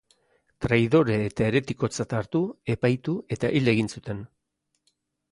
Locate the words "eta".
1.25-1.43, 3.35-3.51